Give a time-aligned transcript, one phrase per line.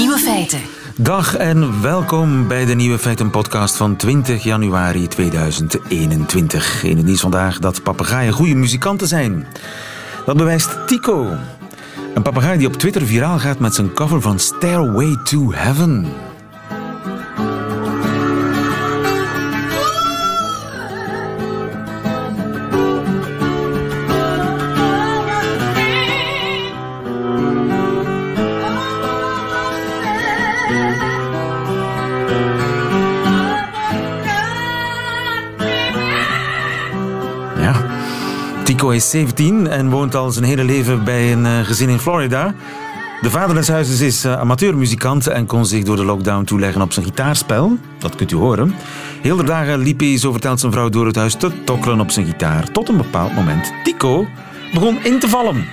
[0.00, 0.60] Nieuwe feiten.
[0.96, 6.84] Dag en welkom bij de Nieuwe Feiten podcast van 20 januari 2021.
[6.84, 9.46] In het nieuws vandaag dat papegaaien goede muzikanten zijn.
[10.26, 11.36] Dat bewijst Tico.
[12.14, 16.29] Een papegaai die op Twitter viraal gaat met zijn cover van Stairway to Heaven.
[39.00, 42.54] Is 17 en woont al zijn hele leven bij een eh, gezin in Florida.
[43.20, 46.92] De vader des huizes is eh, amateurmuzikant en kon zich door de lockdown toeleggen op
[46.92, 47.78] zijn gitaarspel.
[47.98, 48.74] Dat kunt u horen.
[49.22, 52.10] Heel de dagen liep hij, zo vertelt zijn vrouw, door het huis te tokkelen op
[52.10, 52.72] zijn gitaar.
[52.72, 54.26] Tot een bepaald moment Tico
[54.72, 55.64] begon in te vallen.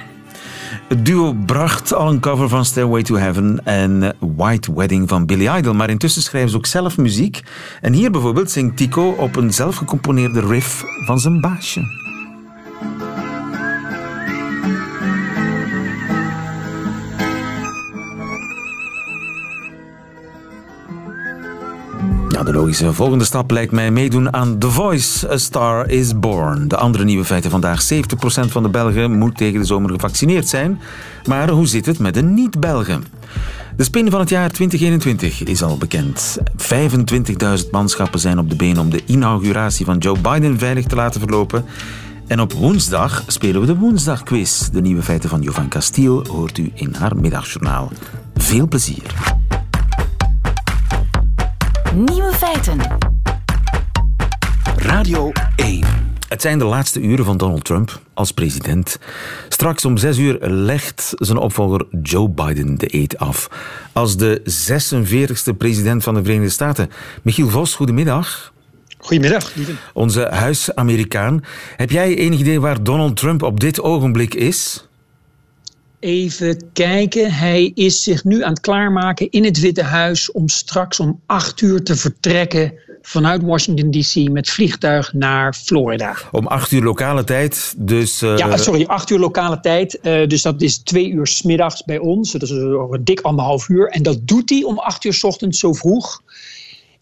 [0.88, 5.25] Het duo bracht al een cover van Stairway to Heaven en eh, White Wedding van
[5.25, 5.73] Billy Idol.
[5.73, 7.41] Maar intussen schrijven ze ook zelf muziek.
[7.81, 12.06] En hier bijvoorbeeld zingt Tico op een zelfgecomponeerde riff van zijn baasje.
[22.48, 26.67] De logische volgende stap lijkt mij meedoen aan The Voice, A Star is Born.
[26.67, 27.84] De andere nieuwe feiten vandaag.
[27.94, 27.95] 70%
[28.48, 30.80] van de Belgen moet tegen de zomer gevaccineerd zijn.
[31.25, 33.03] Maar hoe zit het met de niet-Belgen?
[33.75, 36.38] De spin van het jaar 2021 is al bekend.
[37.64, 41.20] 25.000 manschappen zijn op de been om de inauguratie van Joe Biden veilig te laten
[41.20, 41.66] verlopen.
[42.28, 44.70] En op woensdag spelen we de woensdagquiz.
[44.70, 47.92] De nieuwe feiten van Jovan Castiel hoort u in haar middagjournaal.
[48.36, 49.45] Veel plezier.
[52.06, 52.80] Nieuwe feiten.
[54.76, 55.84] Radio 1.
[56.28, 59.00] Het zijn de laatste uren van Donald Trump als president.
[59.50, 63.50] Straks om zes uur legt zijn opvolger Joe Biden de eet af.
[63.94, 64.41] Als de
[65.52, 66.90] 46e president van de Verenigde Staten.
[67.22, 68.53] Michiel Vos, goedemiddag.
[68.97, 69.72] Goedemiddag, lieve.
[69.94, 71.44] Onze huis-Amerikaan.
[71.75, 74.87] Heb jij enig idee waar Donald Trump op dit ogenblik is?
[76.00, 77.31] Even kijken.
[77.31, 81.62] Hij is zich nu aan het klaarmaken in het Witte Huis om straks om acht
[81.62, 86.16] uur te vertrekken vanuit Washington DC met vliegtuig naar Florida.
[86.31, 88.22] Om acht uur lokale tijd, dus...
[88.22, 88.38] uh...
[88.38, 90.00] Ja, sorry, acht uur lokale tijd.
[90.03, 92.31] Uh, dus dat is twee uur smiddags bij ons.
[92.31, 93.88] Dat is een dik anderhalf uur.
[93.88, 96.22] En dat doet hij om acht uur s ochtends zo vroeg.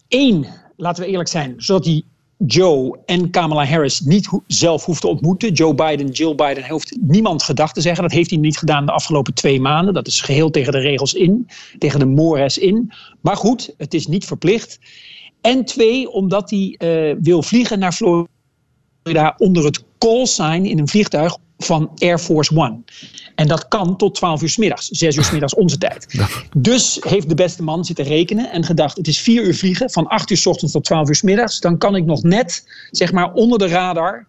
[0.08, 0.46] Eén,
[0.76, 2.02] laten we eerlijk zijn, zodat hij
[2.38, 5.52] Joe en Kamala Harris niet zelf hoeft te ontmoeten.
[5.52, 8.02] Joe Biden, Jill Biden heeft niemand gedacht te zeggen.
[8.02, 9.94] Dat heeft hij niet gedaan de afgelopen twee maanden.
[9.94, 11.48] Dat is geheel tegen de regels in,
[11.78, 12.92] tegen de mores in.
[13.20, 14.78] Maar goed, het is niet verplicht.
[15.40, 20.88] En twee, omdat hij uh, wil vliegen naar Florida onder het call sign in een
[20.88, 22.82] vliegtuig van Air Force One.
[23.36, 26.06] En dat kan tot 12 uur s middags, 6 uur s middags onze tijd.
[26.16, 26.28] Ja.
[26.56, 30.06] Dus heeft de beste man zitten rekenen en gedacht: het is 4 uur vliegen, van
[30.06, 31.60] 8 uur s ochtends tot 12 uur s middags.
[31.60, 34.26] Dan kan ik nog net, zeg maar, onder de radar,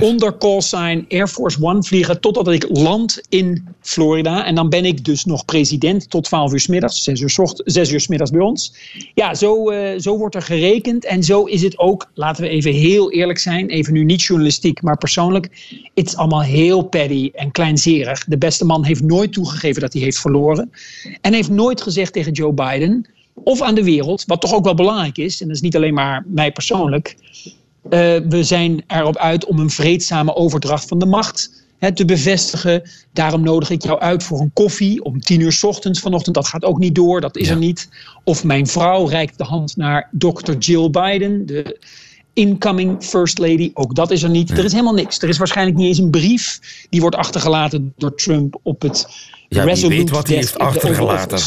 [0.00, 4.44] onder call sign Air Force One vliegen, totdat ik land in Florida.
[4.44, 7.38] En dan ben ik dus nog president tot 12 uur s middags, 6 uur s,
[7.38, 8.74] ochtends, 6 uur s middags bij ons.
[9.14, 11.04] Ja, zo, uh, zo wordt er gerekend.
[11.04, 14.82] En zo is het ook, laten we even heel eerlijk zijn, even nu niet journalistiek,
[14.82, 15.48] maar persoonlijk.
[15.94, 18.24] Het is allemaal heel petty en kleinzerig.
[18.30, 20.70] De beste man heeft nooit toegegeven dat hij heeft verloren.
[21.20, 24.74] En heeft nooit gezegd tegen Joe Biden of aan de wereld, wat toch ook wel
[24.74, 27.16] belangrijk is, en dat is niet alleen maar mij persoonlijk.
[27.84, 27.90] Uh,
[28.28, 32.82] we zijn erop uit om een vreedzame overdracht van de macht hè, te bevestigen.
[33.12, 36.34] Daarom nodig ik jou uit voor een koffie om tien uur s ochtends vanochtend.
[36.34, 37.52] Dat gaat ook niet door, dat is ja.
[37.52, 37.88] er niet.
[38.24, 41.78] Of mijn vrouw reikt de hand naar dokter Jill Biden, de
[42.32, 43.70] incoming first lady.
[43.74, 44.48] Ook dat is er niet.
[44.48, 44.56] Ja.
[44.56, 45.22] Er is helemaal niks.
[45.22, 46.60] Er is waarschijnlijk niet eens een brief
[46.90, 49.06] die wordt achtergelaten door Trump op het
[49.48, 51.38] ja, Resolute weet wat hij heeft achtergelaten.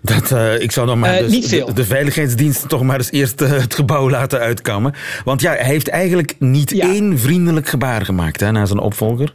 [0.00, 3.40] Dat, uh, ik zou nog maar uh, dus de, de, veiligheidsdiensten toch maar eens eerst
[3.40, 4.94] uh, het gebouw laten uitkammen.
[5.24, 6.86] Want ja, hij heeft eigenlijk niet ja.
[6.86, 9.34] één vriendelijk gebaar gemaakt hè, naar zijn opvolger.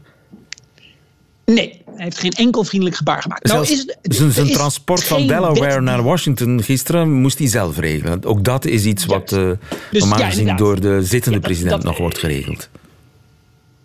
[1.53, 3.43] Nee, hij heeft geen enkel vriendelijk gebaar gemaakt.
[3.43, 8.25] Nou, is, zijn, zijn transport van Delaware naar Washington gisteren moest hij zelf regelen.
[8.25, 9.51] Ook dat is iets wat uh,
[9.91, 12.69] dus, normaal gezien ja, door de zittende ja, dat, president dat, nog wordt geregeld.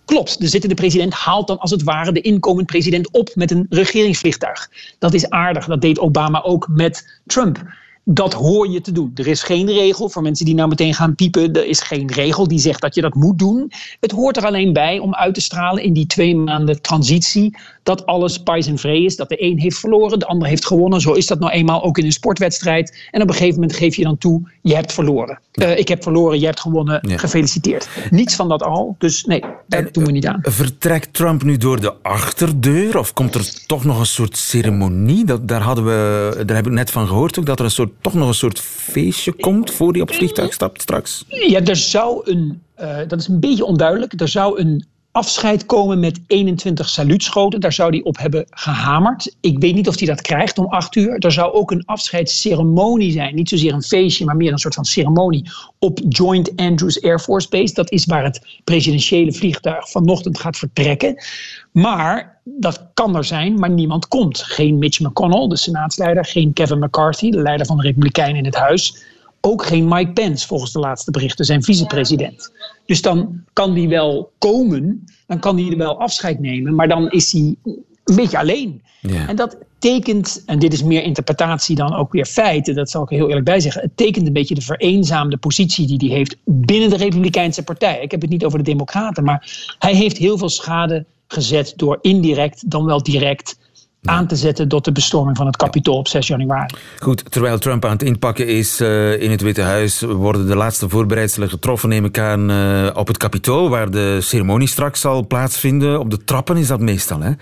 [0.04, 3.66] Klopt, de zittende president haalt dan als het ware de inkomend president op met een
[3.70, 4.70] regeringsvliegtuig.
[4.98, 7.64] Dat is aardig, dat deed Obama ook met Trump.
[8.04, 9.10] Dat hoor je te doen.
[9.14, 11.52] Er is geen regel voor mensen die nou meteen gaan piepen.
[11.52, 13.72] Er is geen regel die zegt dat je dat moet doen.
[14.00, 17.56] Het hoort er alleen bij om uit te stralen in die twee maanden transitie.
[17.82, 19.16] Dat alles pais en vree is.
[19.16, 21.00] Dat de een heeft verloren, de ander heeft gewonnen.
[21.00, 23.08] Zo is dat nou eenmaal ook in een sportwedstrijd.
[23.10, 25.40] En op een gegeven moment geef je dan toe: je hebt verloren.
[25.52, 26.98] Uh, ik heb verloren, je hebt gewonnen.
[27.08, 27.18] Ja.
[27.18, 27.88] Gefeliciteerd.
[28.10, 28.94] Niets van dat al.
[28.98, 30.38] Dus nee, daar doen we niet aan.
[30.42, 32.98] Vertrekt Trump nu door de achterdeur?
[32.98, 35.24] Of komt er toch nog een soort ceremonie?
[35.24, 37.46] Dat, daar, hadden we, daar heb ik net van gehoord ook.
[37.46, 40.52] Dat er een soort toch nog een soort feestje komt voor hij op het vliegtuig
[40.52, 41.24] stapt straks?
[41.28, 46.00] Ja, er zou een, uh, dat is een beetje onduidelijk, er zou een afscheid komen
[46.00, 47.60] met 21 saluutschoten.
[47.60, 49.36] Daar zou hij op hebben gehamerd.
[49.40, 51.18] Ik weet niet of hij dat krijgt om acht uur.
[51.18, 53.34] Er zou ook een afscheidsceremonie zijn.
[53.34, 57.48] Niet zozeer een feestje, maar meer een soort van ceremonie op Joint Andrews Air Force
[57.48, 57.74] Base.
[57.74, 61.24] Dat is waar het presidentiële vliegtuig vanochtend gaat vertrekken.
[61.72, 64.42] Maar dat kan er zijn, maar niemand komt.
[64.42, 66.24] Geen Mitch McConnell, de senaatsleider.
[66.24, 69.10] Geen Kevin McCarthy, de leider van de Republikeinen in het huis.
[69.44, 72.52] Ook geen Mike Pence, volgens de laatste berichten, zijn vicepresident.
[72.86, 77.10] Dus dan kan die wel komen, dan kan hij er wel afscheid nemen, maar dan
[77.10, 77.56] is hij
[78.04, 78.82] een beetje alleen.
[79.00, 79.28] Ja.
[79.28, 83.10] En dat tekent, en dit is meer interpretatie dan ook weer feiten, dat zal ik
[83.10, 83.82] er heel eerlijk bij zeggen.
[83.82, 88.00] Het tekent een beetje de vereenzaamde positie die hij heeft binnen de Republikeinse Partij.
[88.00, 91.98] Ik heb het niet over de Democraten, maar hij heeft heel veel schade gezet door
[92.00, 93.58] indirect dan wel direct
[94.08, 96.74] aan te zetten tot de bestorming van het kapitool op 6 januari.
[96.98, 100.88] Goed, terwijl Trump aan het inpakken is uh, in het Witte Huis, worden de laatste
[100.88, 106.00] voorbereidselen getroffen, neem ik aan, uh, op het kapitool, waar de ceremonie straks zal plaatsvinden.
[106.00, 107.32] Op de trappen is dat meestal, hè?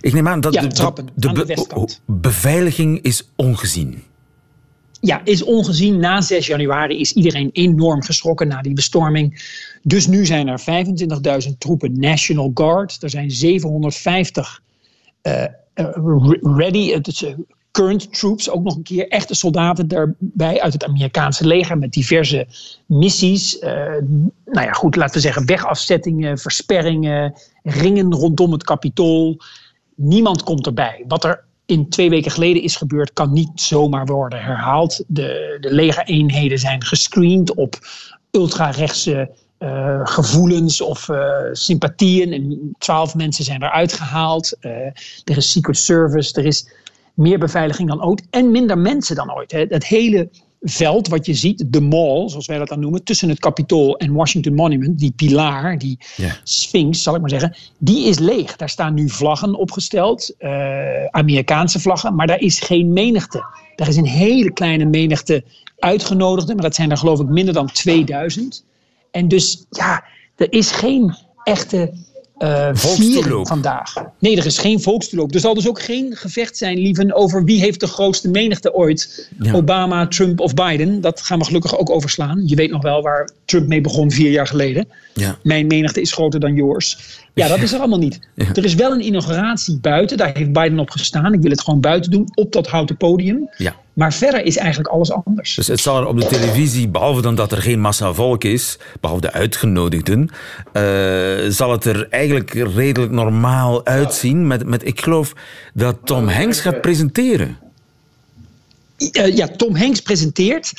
[0.00, 4.02] Ik neem aan dat ja, de, trappen, de, de, de beveiliging is ongezien.
[5.00, 5.98] Ja, is ongezien.
[6.00, 9.42] Na 6 januari is iedereen enorm geschrokken na die bestorming.
[9.82, 10.60] Dus nu zijn er
[11.48, 13.02] 25.000 troepen National Guard.
[13.02, 14.62] Er zijn 750
[15.22, 15.44] uh,
[15.74, 17.34] uh, ready, uh,
[17.70, 22.46] current troops, ook nog een keer echte soldaten daarbij uit het Amerikaanse leger met diverse
[22.86, 23.58] missies.
[23.58, 29.36] Nou ja, goed, laten we zeggen wegafzettingen, versperringen, ringen rondom het kapitool.
[29.94, 31.04] Niemand komt erbij.
[31.08, 35.04] Wat er in twee weken geleden is gebeurd, kan niet zomaar worden herhaald.
[35.06, 37.78] De, de legereenheden zijn gescreend op
[38.30, 42.32] ultrarechtse uh, gevoelens of uh, sympathieën.
[42.32, 44.56] En twaalf mensen zijn eruit gehaald.
[44.60, 44.70] Uh,
[45.24, 46.68] er is Secret Service, er is
[47.14, 48.26] meer beveiliging dan ooit.
[48.30, 49.52] En minder mensen dan ooit.
[49.52, 49.64] Hè.
[49.68, 50.28] Het hele
[50.60, 54.12] veld wat je ziet, de mall, zoals wij dat dan noemen, tussen het Capitool en
[54.12, 56.32] Washington Monument, die pilaar, die yeah.
[56.44, 58.56] sphinx, zal ik maar zeggen, die is leeg.
[58.56, 60.34] Daar staan nu vlaggen opgesteld,
[61.10, 63.44] Amerikaanse vlaggen, maar daar is geen menigte.
[63.76, 65.44] Daar is een hele kleine menigte
[65.78, 68.64] uitgenodigden, maar dat zijn er geloof ik minder dan 2000.
[69.14, 70.04] En dus ja,
[70.36, 71.92] er is geen echte
[72.38, 72.74] uh,
[73.42, 73.94] vandaag.
[74.18, 75.34] Nee, er is geen volkstoeloop.
[75.34, 79.30] Er zal dus ook geen gevecht zijn, lieven, over wie heeft de grootste menigte ooit.
[79.52, 81.00] Obama, Trump of Biden.
[81.00, 82.42] Dat gaan we gelukkig ook overslaan.
[82.46, 84.88] Je weet nog wel waar Trump mee begon vier jaar geleden.
[85.14, 85.38] Ja.
[85.42, 86.98] Mijn menigte is groter dan yours.
[87.34, 88.18] Ja, dat is er allemaal niet.
[88.34, 90.16] Er is wel een inauguratie buiten.
[90.16, 91.32] Daar heeft Biden op gestaan.
[91.32, 93.50] Ik wil het gewoon buiten doen, op dat houten podium.
[93.56, 93.76] Ja.
[93.94, 95.54] Maar verder is eigenlijk alles anders.
[95.54, 98.78] Dus het zal er op de televisie, behalve dan dat er geen massa volk is,
[99.00, 100.30] behalve de uitgenodigden,
[100.72, 104.46] uh, zal het er eigenlijk redelijk normaal uitzien.
[104.46, 105.32] Met, met, ik geloof
[105.74, 107.58] dat Tom Hanks gaat presenteren.
[108.98, 110.72] Uh, ja, Tom Hanks presenteert.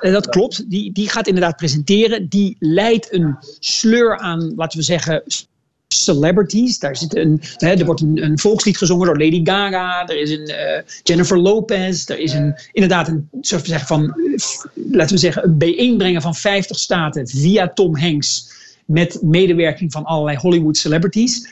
[0.00, 0.70] Uh, dat klopt.
[0.70, 2.28] Die, die gaat inderdaad presenteren.
[2.28, 5.22] Die leidt een sleur aan, laten we zeggen,
[5.94, 6.78] celebrities.
[6.78, 10.06] Daar zit een, hè, er wordt een, een, volkslied gezongen door Lady Gaga.
[10.06, 12.08] Er is een uh, Jennifer Lopez.
[12.08, 14.14] Er is een, inderdaad een zeggen van,
[14.74, 18.52] laten we zeggen, een bijeenbrengen van 50 staten via Tom Hanks.
[18.84, 21.48] Met medewerking van allerlei Hollywood celebrities.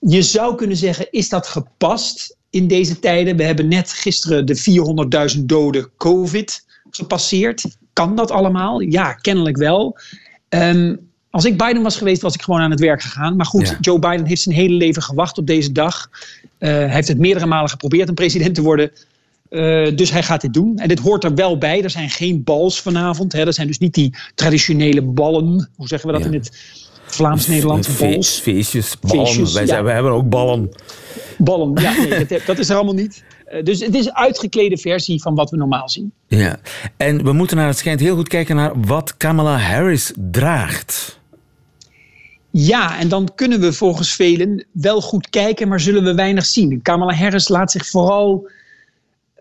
[0.00, 3.36] Je zou kunnen zeggen, is dat gepast in deze tijden?
[3.36, 7.64] We hebben net gisteren de 400.000 doden COVID gepasseerd.
[7.92, 8.80] Kan dat allemaal?
[8.80, 9.98] Ja, kennelijk wel.
[10.48, 13.36] Um, als ik Biden was geweest, was ik gewoon aan het werk gegaan.
[13.36, 16.10] Maar goed, Joe Biden heeft zijn hele leven gewacht op deze dag.
[16.58, 18.90] Uh, hij heeft het meerdere malen geprobeerd een president te worden.
[19.50, 20.78] Uh, dus hij gaat dit doen.
[20.78, 21.82] En dit hoort er wel bij.
[21.82, 23.32] Er zijn geen bals vanavond.
[23.32, 23.46] Hè.
[23.46, 25.68] Er zijn dus niet die traditionele ballen.
[25.76, 26.50] Hoe zeggen we dat in het
[27.04, 27.96] Vlaams-Nederlands?
[27.96, 28.40] Bals.
[28.40, 29.26] Feestjes, ballen.
[29.26, 30.70] Feestjes, wij, zijn, wij hebben ook ballen.
[31.38, 31.92] Ballen, ja.
[32.08, 33.24] Nee, dat, dat is er allemaal niet.
[33.52, 36.12] Uh, dus het is een uitgeklede versie van wat we normaal zien.
[36.26, 36.56] Ja,
[36.96, 41.22] en we moeten naar het schijnt heel goed kijken naar wat Kamala Harris draagt.
[42.56, 46.82] Ja, en dan kunnen we volgens velen wel goed kijken, maar zullen we weinig zien.
[46.82, 48.48] Kamala Harris laat zich vooral,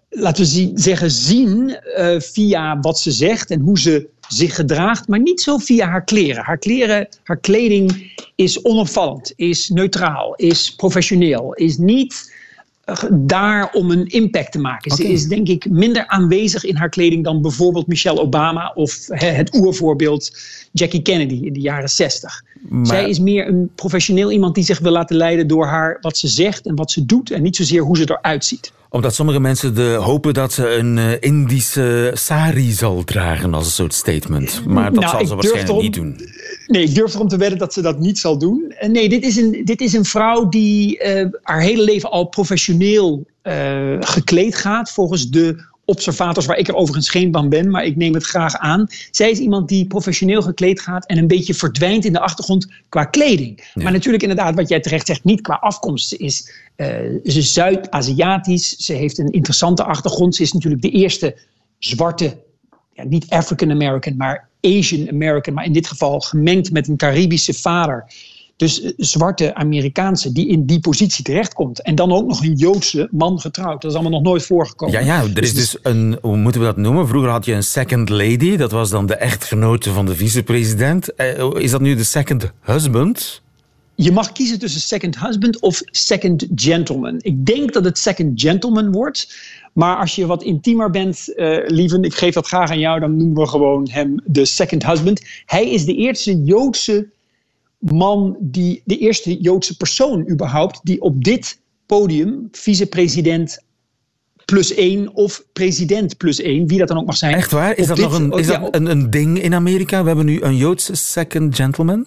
[0.10, 5.22] laten we zeggen, zien uh, via wat ze zegt en hoe ze zich gedraagt, maar
[5.22, 6.44] niet zo via haar kleren.
[6.44, 12.34] Haar kleren, haar kleding is onopvallend, is neutraal, is professioneel, is niet
[13.12, 14.96] daar om een impact te maken.
[14.96, 19.56] Ze is denk ik minder aanwezig in haar kleding dan bijvoorbeeld Michelle Obama of het
[19.56, 20.38] oervoorbeeld
[20.74, 22.44] Jackie Kennedy in de jaren 60.
[22.84, 26.28] Zij is meer een professioneel iemand die zich wil laten leiden door haar wat ze
[26.28, 29.76] zegt en wat ze doet en niet zozeer hoe ze eruit ziet omdat sommige mensen
[29.76, 34.66] de, hopen dat ze een uh, Indische sari zal dragen als een soort statement.
[34.66, 36.20] Maar dat nou, zal ze waarschijnlijk niet doen.
[36.68, 38.74] Nee, ik durf erom te wedden dat ze dat niet zal doen.
[38.82, 42.26] Uh, nee, dit is een, dit is een vrouw die uh, haar hele leven al
[42.26, 43.26] professioneel
[44.00, 44.92] gekleed gaat.
[44.92, 48.58] Volgens de observators, waar ik er overigens geen van ben, maar ik neem het graag
[48.58, 48.88] aan.
[49.12, 53.06] Zij is iemand die professioneel gekleed gaat en een beetje verdwijnt in de achtergrond qua
[53.06, 53.72] kleding.
[53.74, 56.08] Maar natuurlijk inderdaad, wat jij terecht zegt, niet qua afkomst.
[56.08, 56.88] Ze is, uh,
[57.24, 60.36] ze is Zuid-Aziatisch, ze heeft een interessante achtergrond.
[60.36, 61.38] Ze is natuurlijk de eerste
[61.80, 62.38] zwarte,
[62.94, 67.54] ja, niet African American, maar Asian American, maar in dit geval gemengd met een Caribische
[67.54, 68.06] vader.
[68.56, 71.82] Dus eh, zwarte Amerikaanse die in die positie terechtkomt.
[71.82, 73.82] En dan ook nog een Joodse man getrouwd.
[73.82, 75.00] Dat is allemaal nog nooit voorgekomen.
[75.00, 77.08] Ja, ja er is dus, dus een, hoe moeten we dat noemen?
[77.08, 78.56] Vroeger had je een second lady.
[78.56, 81.16] Dat was dan de echtgenote van de vicepresident.
[81.16, 83.42] Eh, is dat nu de second husband?
[83.96, 87.16] Je mag kiezen tussen second husband of second gentleman.
[87.22, 89.36] Ik denk dat het second gentleman wordt.
[89.74, 93.18] Maar als je wat intiemer bent, uh, lieven, ik geef dat graag aan jou, dan
[93.18, 95.22] noemen we gewoon hem de second husband.
[95.46, 97.08] Hij is de eerste Joodse
[97.92, 103.60] man die de eerste Joodse persoon überhaupt die op dit podium vicepresident
[104.46, 107.36] plus één of president plus één, wie dat dan ook mag zijn.
[107.36, 107.78] Echt waar?
[107.78, 110.02] Is dat nog een, is dat een, een, ding in Amerika?
[110.02, 112.06] We hebben nu een Joodse second gentleman?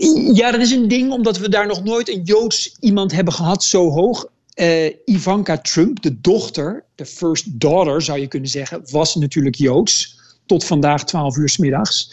[0.00, 3.34] Uh, ja, dat is een ding omdat we daar nog nooit een Joods iemand hebben
[3.34, 4.26] gehad zo hoog.
[4.54, 10.22] Uh, Ivanka Trump, de dochter, de first daughter zou je kunnen zeggen, was natuurlijk Joods.
[10.46, 12.12] Tot vandaag 12 uur s middags.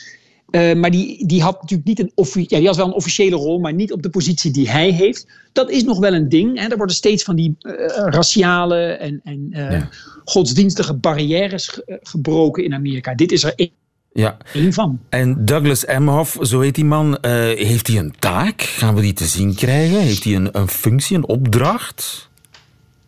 [0.52, 2.12] Uh, maar die, die had natuurlijk niet een
[2.48, 5.28] ja, die had wel een officiële rol, maar niet op de positie die hij heeft.
[5.52, 6.60] Dat is nog wel een ding.
[6.60, 6.68] Hè.
[6.68, 9.90] Er worden steeds van die uh, raciale en, en uh, ja.
[10.26, 13.16] godsdienstige barrières gebroken in Amerika.
[13.16, 13.72] Dit is er één.
[14.14, 14.38] Ja.
[14.54, 15.00] Eén van.
[15.10, 17.18] En Douglas Emhoff, zo heet die man,
[17.56, 18.62] heeft hij een taak?
[18.62, 20.00] Gaan we die te zien krijgen?
[20.00, 22.30] Heeft hij een, een functie, een opdracht?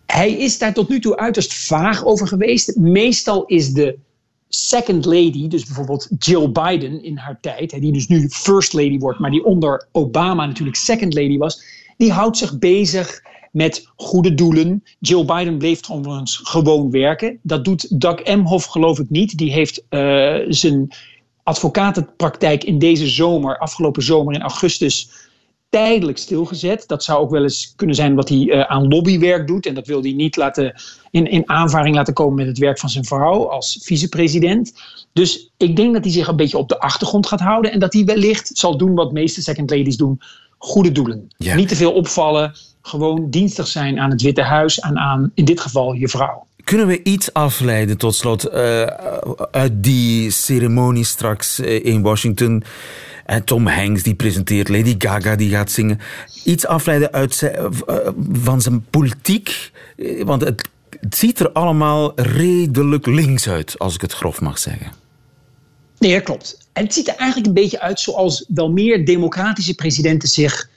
[0.05, 2.75] Hij is daar tot nu toe uiterst vaag over geweest.
[2.75, 3.97] Meestal is de
[4.55, 9.19] second lady, dus bijvoorbeeld Jill Biden in haar tijd, die dus nu first lady wordt,
[9.19, 11.63] maar die onder Obama natuurlijk second lady was,
[11.97, 14.83] die houdt zich bezig met goede doelen.
[14.99, 17.39] Jill Biden bleef trouwens gewoon werken.
[17.41, 19.37] Dat doet Doug Emhoff geloof ik niet.
[19.37, 20.93] Die heeft uh, zijn
[21.43, 25.09] advocatenpraktijk in deze zomer, afgelopen zomer in augustus,
[25.73, 26.83] tijdelijk stilgezet.
[26.87, 29.65] Dat zou ook wel eens kunnen zijn wat hij uh, aan lobbywerk doet.
[29.65, 32.89] En dat wil hij niet laten in, in aanvaring laten komen met het werk van
[32.89, 34.73] zijn vrouw als vicepresident.
[35.13, 37.71] Dus ik denk dat hij zich een beetje op de achtergrond gaat houden.
[37.71, 40.21] En dat hij wellicht zal doen wat meeste second ladies doen.
[40.57, 41.27] Goede doelen.
[41.37, 42.55] Niet te veel opvallen.
[42.81, 44.79] Gewoon dienstig zijn aan het Witte Huis.
[44.79, 46.45] En aan in dit geval je vrouw.
[46.63, 48.81] Kunnen we iets afleiden tot slot uh,
[49.51, 52.63] uit die ceremonie straks uh, in Washington?
[53.41, 55.99] Tom Hanks die presenteert, Lady Gaga die gaat zingen.
[56.43, 57.55] Iets afleiden uit zijn,
[57.89, 57.95] uh,
[58.31, 59.71] van zijn politiek.
[60.23, 64.91] Want het, het ziet er allemaal redelijk links uit, als ik het grof mag zeggen.
[65.99, 66.57] Nee, dat klopt.
[66.73, 70.69] En het ziet er eigenlijk een beetje uit zoals wel meer democratische presidenten zich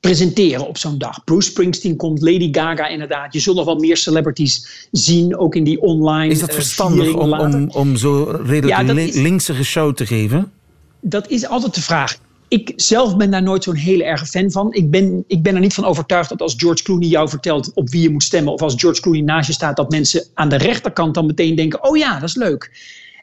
[0.00, 1.24] presenteren op zo'n dag.
[1.24, 3.32] Bruce Springsteen komt, Lady Gaga inderdaad.
[3.32, 6.32] Je zult nog wel meer celebrities zien, ook in die online.
[6.32, 10.52] Is dat verstandig om, om, om zo redelijk ja, is, linkse show te geven?
[11.00, 12.18] Dat is altijd de vraag.
[12.48, 14.72] Ik zelf ben daar nooit zo'n hele erge fan van.
[14.72, 17.90] Ik ben, ik ben er niet van overtuigd dat als George Clooney jou vertelt op
[17.90, 20.56] wie je moet stemmen, of als George Clooney naast je staat, dat mensen aan de
[20.56, 22.70] rechterkant dan meteen denken: oh ja, dat is leuk.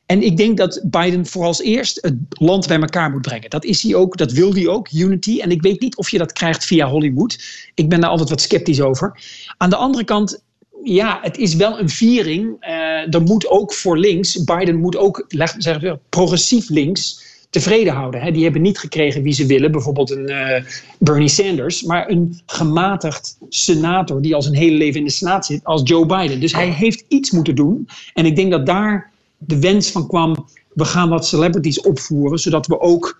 [0.05, 3.49] En ik denk dat Biden vooral eerst het land bij elkaar moet brengen.
[3.49, 5.39] Dat is hij ook, dat wil hij ook, unity.
[5.39, 7.39] En ik weet niet of je dat krijgt via Hollywood.
[7.73, 9.19] Ik ben daar altijd wat sceptisch over.
[9.57, 10.43] Aan de andere kant,
[10.83, 12.55] ja, het is wel een viering.
[12.59, 15.25] Uh, er moet ook voor links, Biden moet ook
[15.57, 18.21] zeggen, progressief links tevreden houden.
[18.21, 18.31] Hè.
[18.31, 20.63] Die hebben niet gekregen wie ze willen, bijvoorbeeld een uh,
[20.97, 25.63] Bernie Sanders, maar een gematigd senator die al zijn hele leven in de Senaat zit,
[25.63, 26.39] als Joe Biden.
[26.39, 27.89] Dus hij heeft iets moeten doen.
[28.13, 32.67] En ik denk dat daar de wens van kwam, we gaan wat celebrities opvoeren, zodat
[32.67, 33.19] we ook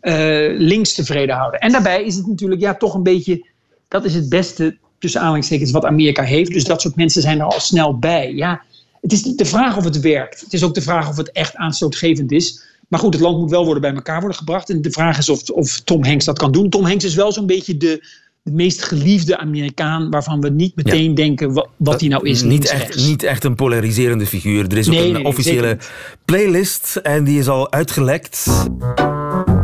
[0.00, 1.60] uh, links tevreden houden.
[1.60, 3.46] En daarbij is het natuurlijk ja, toch een beetje,
[3.88, 6.52] dat is het beste tussen aanhalingstekens wat Amerika heeft.
[6.52, 8.32] Dus dat soort mensen zijn er al snel bij.
[8.34, 8.62] Ja,
[9.00, 10.40] het is de vraag of het werkt.
[10.40, 12.62] Het is ook de vraag of het echt aanstootgevend is.
[12.88, 14.70] Maar goed, het land moet wel worden bij elkaar worden gebracht.
[14.70, 16.70] En de vraag is of, of Tom Hanks dat kan doen.
[16.70, 18.06] Tom Hanks is wel zo'n beetje de,
[18.42, 22.42] de meest geliefde Amerikaan waarvan we niet meteen denken wat, wat hij nou is.
[22.42, 24.66] Niet echt, niet echt een polariserende figuur.
[24.68, 25.78] Er is ook een officiële
[26.24, 28.46] playlist en die is al uitgelekt.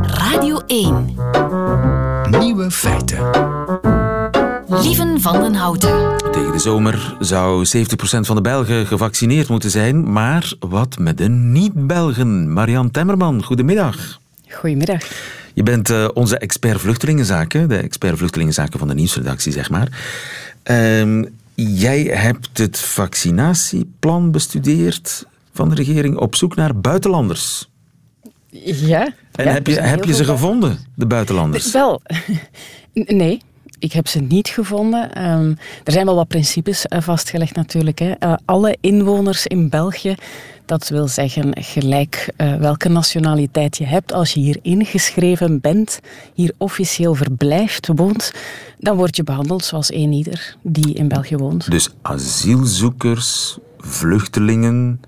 [0.01, 1.17] Radio 1.
[2.41, 3.31] Nieuwe feiten.
[4.67, 6.10] Lieven van den Houten.
[6.41, 7.71] Tegen de zomer zou 70%
[8.21, 10.13] van de Belgen gevaccineerd moeten zijn.
[10.13, 12.53] Maar wat met de niet-Belgen?
[12.53, 14.21] Marian Temmerman, goedemiddag.
[14.49, 15.03] Goedemiddag.
[15.55, 19.89] Je bent uh, onze expert vluchtelingenzaken, de expert vluchtelingenzaken van de nieuwsredactie, zeg maar.
[20.65, 27.71] Uh, jij hebt het vaccinatieplan bestudeerd van de regering op zoek naar buitenlanders.
[28.63, 29.13] Ja.
[29.33, 31.73] En ja, heb je, heb je ze gevonden, de buitenlanders?
[31.73, 32.03] Wel,
[32.93, 33.43] nee.
[33.81, 35.29] Ik heb ze niet gevonden.
[35.29, 37.99] Um, er zijn wel wat principes uh, vastgelegd natuurlijk.
[37.99, 38.13] Hè.
[38.21, 40.15] Uh, alle inwoners in België,
[40.65, 46.01] dat wil zeggen gelijk uh, welke nationaliteit je hebt, als je hier ingeschreven bent,
[46.35, 48.33] hier officieel verblijft, woont,
[48.79, 51.71] dan word je behandeld zoals een ieder die in België woont.
[51.71, 55.01] Dus asielzoekers, vluchtelingen,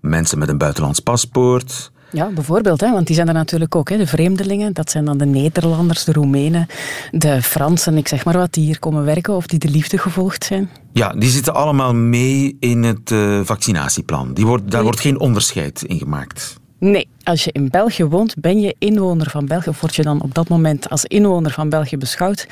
[0.00, 3.88] mensen met een buitenlands paspoort, ja, bijvoorbeeld, hè, want die zijn er natuurlijk ook.
[3.88, 3.96] Hè.
[3.96, 6.66] De vreemdelingen, dat zijn dan de Nederlanders, de Roemenen,
[7.10, 10.44] de Fransen, ik zeg maar wat, die hier komen werken of die de liefde gevolgd
[10.44, 10.70] zijn.
[10.92, 14.34] Ja, die zitten allemaal mee in het uh, vaccinatieplan.
[14.34, 14.82] Die wordt, daar nee.
[14.82, 16.60] wordt geen onderscheid in gemaakt.
[16.78, 20.22] Nee, als je in België woont, ben je inwoner van België, of word je dan
[20.22, 22.46] op dat moment als inwoner van België beschouwd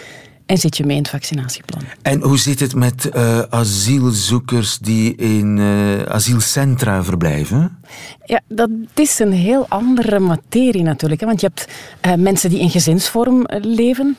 [0.51, 1.83] en zit je mee in het vaccinatieplan.
[2.03, 7.79] En hoe zit het met uh, asielzoekers die in uh, asielcentra verblijven?
[8.25, 11.21] Ja, dat is een heel andere materie natuurlijk.
[11.21, 11.27] Hè?
[11.27, 11.69] Want je hebt
[12.07, 14.17] uh, mensen die in gezinsvorm leven.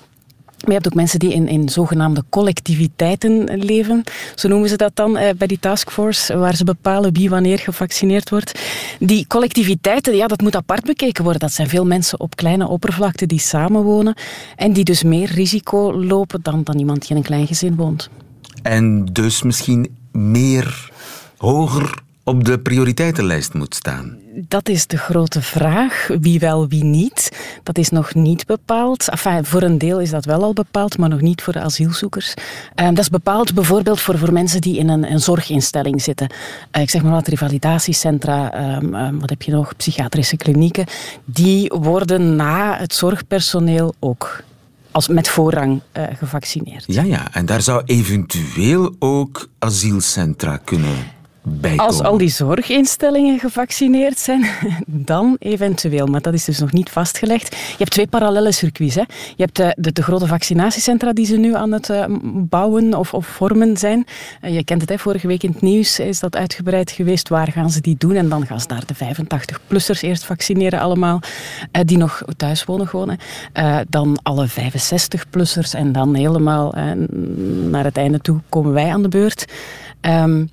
[0.61, 4.03] Maar je hebt ook mensen die in, in zogenaamde collectiviteiten leven.
[4.35, 8.29] Zo noemen ze dat dan eh, bij die taskforce, waar ze bepalen wie wanneer gevaccineerd
[8.29, 8.59] wordt.
[8.99, 11.41] Die collectiviteiten, ja, dat moet apart bekeken worden.
[11.41, 14.15] Dat zijn veel mensen op kleine oppervlakte die samenwonen
[14.55, 18.09] en die dus meer risico lopen dan, dan iemand die in een klein gezin woont.
[18.61, 20.89] En dus misschien meer
[21.37, 24.20] hoger op de prioriteitenlijst moet staan?
[24.33, 26.09] Dat is de grote vraag.
[26.19, 27.31] Wie wel, wie niet.
[27.63, 29.09] Dat is nog niet bepaald.
[29.41, 32.33] Voor een deel is dat wel al bepaald, maar nog niet voor de asielzoekers.
[32.75, 36.29] Uh, dat is bepaald bijvoorbeeld voor, voor mensen die in een, een zorginstelling zitten.
[36.75, 40.85] Uh, ik zeg maar wat, revalidatiecentra, um, um, wat heb je nog, psychiatrische klinieken.
[41.25, 44.43] Die worden na het zorgpersoneel ook
[44.91, 46.83] als met voorrang uh, gevaccineerd.
[46.87, 50.95] Ja, ja, en daar zou eventueel ook asielcentra kunnen
[51.43, 51.85] Bijkomen.
[51.85, 54.45] Als al die zorginstellingen gevaccineerd zijn,
[54.85, 56.05] dan eventueel.
[56.05, 57.55] Maar dat is dus nog niet vastgelegd.
[57.55, 58.95] Je hebt twee parallele circuits.
[58.95, 59.01] Hè.
[59.35, 62.05] Je hebt de, de, de, grote vaccinatiecentra die ze nu aan het uh,
[62.35, 64.05] bouwen of, of, vormen zijn.
[64.41, 67.29] Uh, je kent het, hè, vorige week in het nieuws is dat uitgebreid geweest.
[67.29, 68.15] Waar gaan ze die doen?
[68.15, 71.19] En dan gaan ze daar de 85-plussers eerst vaccineren allemaal,
[71.71, 73.17] uh, die nog thuis wonen gewoon.
[73.89, 76.73] dan alle 65-plussers en dan helemaal
[77.69, 79.45] naar het einde toe komen wij aan de beurt.
[80.01, 80.49] Um,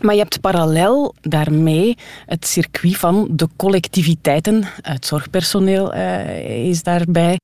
[0.00, 4.64] maar je hebt parallel daarmee het circuit van de collectiviteiten.
[4.82, 7.38] Het zorgpersoneel uh, is daarbij.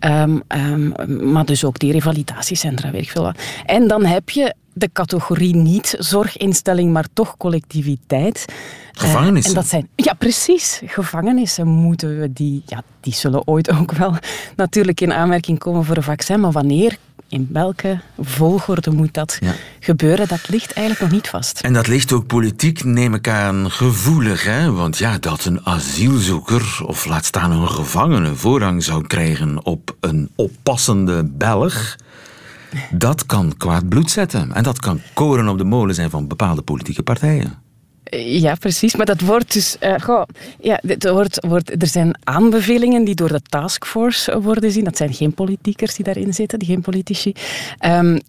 [0.00, 0.94] Um, um,
[1.32, 3.38] maar dus ook die revalidatiecentra, weet ik veel wat.
[3.64, 8.44] En dan heb je de categorie niet zorginstelling, maar toch collectiviteit.
[8.92, 9.52] Gevangenissen.
[9.52, 10.82] Uh, en dat zijn, ja, precies.
[10.86, 14.14] Gevangenissen moeten we die, ja, die zullen ooit ook wel
[14.56, 16.40] natuurlijk in aanmerking komen voor een vaccin.
[16.40, 16.96] Maar wanneer
[17.28, 19.54] in welke volgorde moet dat ja.
[19.80, 21.60] gebeuren, dat ligt eigenlijk nog niet vast.
[21.60, 24.44] En dat ligt ook politiek, neem ik aan, gevoelig.
[24.44, 24.72] Hè?
[24.72, 30.30] Want ja, dat een asielzoeker, of laat staan een gevangene, voorrang zou krijgen op een
[30.34, 31.96] oppassende Belg,
[32.90, 34.52] dat kan kwaad bloed zetten.
[34.52, 37.66] En dat kan koren op de molen zijn van bepaalde politieke partijen.
[38.16, 38.96] Ja, precies.
[38.96, 39.76] Maar dat wordt dus...
[39.80, 40.22] Uh,
[40.60, 44.84] ja, het wordt, wordt, er zijn aanbevelingen die door de taskforce worden gezien.
[44.84, 47.32] Dat zijn geen politiekers die daarin zitten, geen politici.
[47.86, 48.20] Um,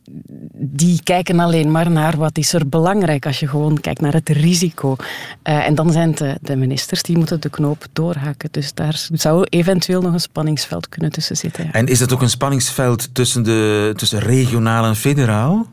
[0.53, 4.29] die kijken alleen maar naar wat is er belangrijk als je gewoon kijkt naar het
[4.29, 4.95] risico.
[5.43, 8.49] Uh, en dan zijn het de, de, ministers die moeten de knoop doorhakken.
[8.51, 11.71] Dus daar zou eventueel nog een spanningsveld kunnen tussen zitten.
[11.71, 15.67] En is dat ook een spanningsveld tussen, de, tussen regionaal en federaal?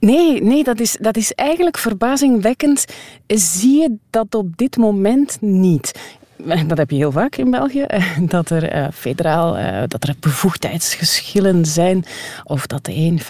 [0.00, 2.84] Nee, nee dat, is, dat is eigenlijk verbazingwekkend.
[3.26, 6.18] Zie je dat op dit moment niet?
[6.66, 7.86] dat heb je heel vaak in België,
[8.20, 12.04] dat er uh, federaal, uh, dat er bevoegdheidsgeschillen zijn
[12.44, 13.20] of dat de een...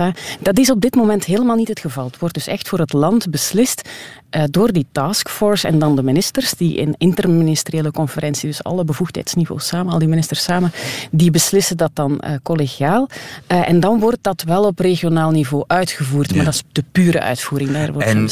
[0.40, 2.04] Dat is op dit moment helemaal niet het geval.
[2.04, 3.88] Het wordt dus echt voor het land beslist
[4.30, 9.66] uh, door die taskforce en dan de ministers, die in interministeriële conferentie, dus alle bevoegdheidsniveaus
[9.66, 10.72] samen, al die ministers samen,
[11.10, 13.08] die beslissen dat dan collegiaal.
[13.46, 16.36] en dan wordt dat wel op regionaal niveau uitgevoerd, ja.
[16.36, 17.70] maar dat is de pure uitvoering.
[17.70, 18.28] Daar wordt en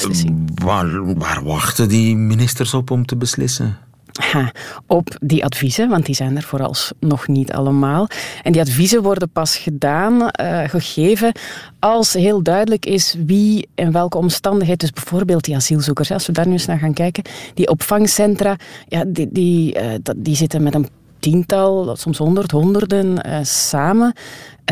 [0.54, 3.78] waar, waar wachten die ministers op om te beslissen?
[4.87, 8.09] Op die adviezen, want die zijn er vooralsnog niet allemaal.
[8.42, 10.28] En die adviezen worden pas gedaan, uh,
[10.66, 11.33] gegeven,
[11.78, 16.46] als heel duidelijk is wie in welke omstandigheid, dus bijvoorbeeld die asielzoekers, als we daar
[16.46, 18.57] nu eens naar gaan kijken, die opvangcentra,
[18.88, 20.88] ja, die, die, uh, die zitten met een
[21.30, 24.12] tiental, soms honderd, honderden samen.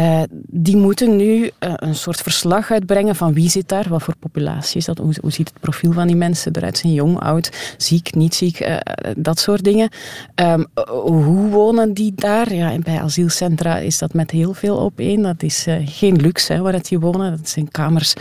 [0.00, 4.16] Uh, die moeten nu uh, een soort verslag uitbrengen van wie zit daar, wat voor
[4.18, 7.74] populatie is dat, hoe, hoe ziet het profiel van die mensen eruit, zijn jong, oud,
[7.76, 8.80] ziek, niet ziek,
[9.16, 9.88] dat soort dingen.
[10.34, 12.54] Um, hoe wonen die daar?
[12.54, 15.22] Ja, en bij asielcentra is dat met heel veel op één.
[15.22, 17.36] Dat is geen luxe hè, waar die wonen.
[17.36, 18.14] Dat zijn kamers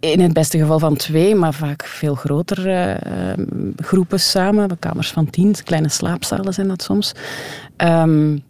[0.00, 3.00] in het beste geval van twee, maar vaak veel grotere
[3.76, 4.78] groepen samen.
[4.78, 7.12] Kamers van tien, kleine slaapzalen zijn dat soms.
[7.76, 8.42] Um,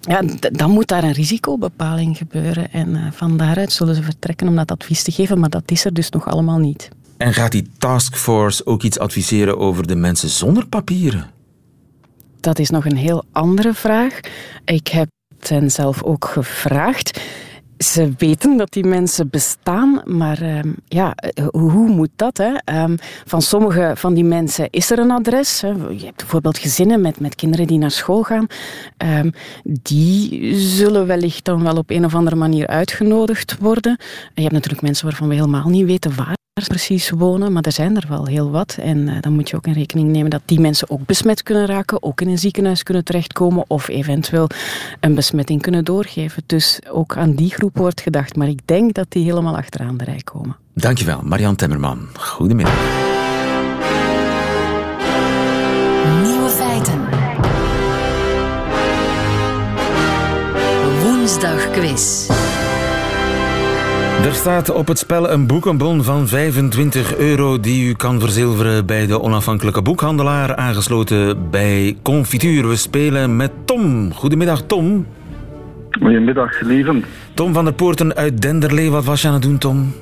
[0.00, 0.22] ja,
[0.52, 2.72] dan moet daar een risicobepaling gebeuren.
[2.72, 5.84] En uh, van daaruit zullen ze vertrekken om dat advies te geven, maar dat is
[5.84, 6.88] er dus nog allemaal niet.
[7.16, 11.30] En gaat die taskforce ook iets adviseren over de mensen zonder papieren?
[12.40, 14.20] Dat is nog een heel andere vraag.
[14.64, 17.20] Ik heb hen zelf ook gevraagd
[17.78, 21.14] ze weten dat die mensen bestaan, maar uh, ja,
[21.50, 22.36] hoe moet dat?
[22.36, 22.82] Hè?
[22.82, 25.60] Um, van sommige van die mensen is er een adres.
[25.60, 25.68] Hè?
[25.68, 28.46] Je hebt bijvoorbeeld gezinnen met, met kinderen die naar school gaan.
[29.22, 29.32] Um,
[29.64, 33.96] die zullen wellicht dan wel op een of andere manier uitgenodigd worden.
[33.98, 37.72] En je hebt natuurlijk mensen waarvan we helemaal niet weten waar precies wonen, maar er
[37.72, 38.76] zijn er wel heel wat.
[38.80, 41.66] En uh, dan moet je ook in rekening nemen dat die mensen ook besmet kunnen
[41.66, 44.48] raken, ook in een ziekenhuis kunnen terechtkomen of eventueel
[45.00, 46.42] een besmetting kunnen doorgeven.
[46.46, 50.04] Dus ook aan die groep wordt gedacht, maar ik denk dat die helemaal achteraan de
[50.04, 50.56] rij komen.
[50.74, 52.08] Dankjewel, Marian Temmerman.
[52.18, 52.74] Goedemiddag.
[56.22, 57.06] Nieuwe feiten.
[61.02, 62.26] Woensdag quiz.
[64.24, 69.06] Er staat op het spel een boekenbon van 25 euro die u kan verzilveren bij
[69.06, 72.68] de onafhankelijke boekhandelaar, aangesloten bij Confituur.
[72.68, 74.12] We spelen met Tom.
[74.12, 75.06] Goedemiddag, Tom.
[75.90, 77.04] Goedemiddag, lieven.
[77.34, 78.90] Tom van der Poorten uit Denderlee.
[78.90, 79.94] Wat was je aan het doen, Tom?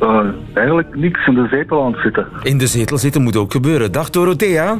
[0.00, 0.20] Uh,
[0.52, 2.26] eigenlijk niks in de zetel aan het zitten.
[2.42, 3.92] In de zetel zitten moet ook gebeuren.
[3.92, 4.78] Dag Dorothea.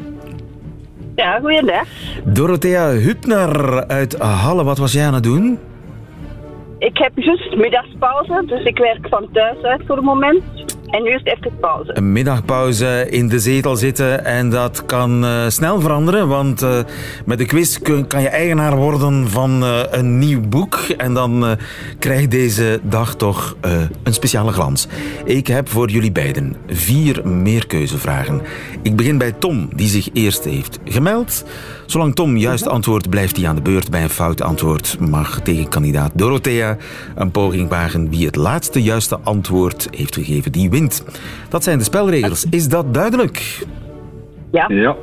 [1.14, 1.86] Ja, goeiedag.
[2.24, 4.64] Dorothea Hupner uit Halle.
[4.64, 5.58] Wat was jij aan het doen?
[6.84, 10.42] Ik heb juist middagspauze, dus ik werk van thuis uit voor het moment.
[10.94, 11.96] En nu is het even pauze.
[11.96, 16.78] Een middagpauze in de zetel zitten en dat kan uh, snel veranderen, want uh,
[17.24, 21.56] met de quiz kun, kan je eigenaar worden van uh, een nieuw boek en dan
[21.98, 23.56] krijgt deze dag toch
[24.02, 24.88] een speciale glans.
[25.24, 28.42] Ik heb voor jullie beiden vier meerkeuzevragen.
[28.82, 31.44] Ik begin bij Tom, die zich eerst heeft gemeld.
[31.86, 33.90] Zolang Tom juist antwoordt, blijft hij aan de beurt.
[33.90, 36.76] Bij een fout antwoord mag tegenkandidaat Dorothea
[37.14, 38.10] een poging wagen.
[38.10, 40.82] Wie het laatste juiste antwoord heeft gegeven, die wint.
[41.48, 42.44] Dat zijn de spelregels.
[42.50, 43.66] Is dat duidelijk?
[44.50, 44.68] Ja.
[44.68, 44.96] Ja.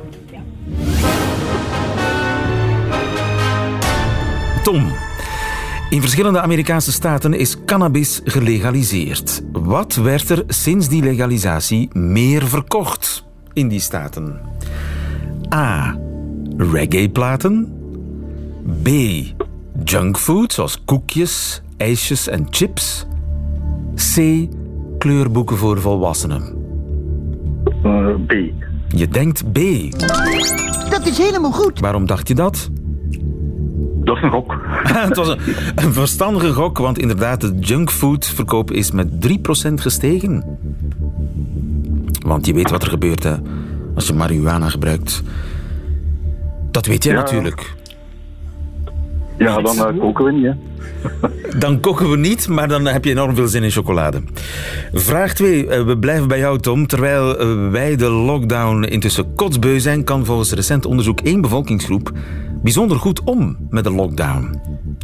[4.62, 4.92] Tom.
[5.90, 9.42] In verschillende Amerikaanse staten is cannabis gelegaliseerd.
[9.52, 14.40] Wat werd er sinds die legalisatie meer verkocht in die staten?
[15.54, 15.98] A
[16.56, 17.72] reggae-platen.
[18.82, 18.88] B.
[19.84, 23.06] Junkfood, zoals koekjes, ijsjes en chips.
[24.14, 24.16] C.
[25.02, 26.42] Kleurboeken voor volwassenen.
[27.84, 28.32] Uh, B.
[28.88, 29.58] Je denkt B.
[30.90, 31.80] Dat is helemaal goed.
[31.80, 32.70] Waarom dacht je dat?
[34.04, 34.56] Dat is een gok.
[35.08, 35.38] het was een,
[35.74, 39.08] een, verstandige gok, want inderdaad, de junkfoodverkoop is met
[39.70, 40.58] 3% gestegen.
[42.26, 43.34] Want je weet wat er gebeurt hè,
[43.94, 45.22] als je marihuana gebruikt.
[46.70, 47.74] Dat weet je natuurlijk.
[49.42, 50.52] Ja, dan uh, koken we niet, hè.
[51.58, 54.22] Dan koken we niet, maar dan heb je enorm veel zin in chocolade.
[54.92, 55.66] Vraag 2.
[55.66, 56.86] Eh, we blijven bij jou, Tom.
[56.86, 62.12] Terwijl eh, wij de lockdown intussen kotsbeu zijn, kan volgens recent onderzoek één bevolkingsgroep
[62.62, 64.60] bijzonder goed om met de lockdown.